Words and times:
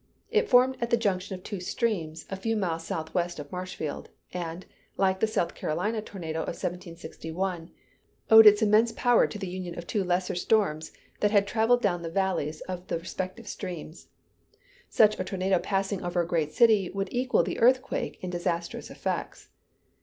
It 0.31 0.49
formed 0.49 0.77
at 0.81 0.89
the 0.89 0.97
junction 0.97 1.35
of 1.35 1.43
two 1.43 1.59
streams, 1.59 2.25
a 2.31 2.35
few 2.35 2.55
miles 2.55 2.85
southwest 2.85 3.37
of 3.37 3.51
Marshfield; 3.51 4.09
and, 4.33 4.65
like 4.97 5.19
the 5.19 5.27
South 5.27 5.53
Carolina 5.53 6.01
tornado 6.01 6.39
of 6.41 6.55
1761, 6.55 7.69
owed 8.31 8.47
its 8.47 8.63
immense 8.63 8.91
power 8.93 9.27
to 9.27 9.37
the 9.37 9.47
union 9.47 9.77
of 9.77 9.85
two 9.85 10.03
lesser 10.03 10.33
storms 10.33 10.91
that 11.19 11.29
had 11.29 11.45
traveled 11.45 11.83
down 11.83 12.01
the 12.01 12.09
valleys 12.09 12.61
of 12.61 12.87
the 12.87 12.97
respective 12.97 13.47
streams. 13.47 14.07
Such 14.89 15.19
a 15.19 15.23
tornado 15.23 15.59
passing 15.59 16.01
over 16.03 16.21
a 16.21 16.27
great 16.27 16.51
city 16.51 16.89
would 16.89 17.13
equal 17.13 17.43
the 17.43 17.59
earthquake 17.59 18.17
in 18.23 18.31
disastrous 18.31 18.89
effects. 18.89 19.49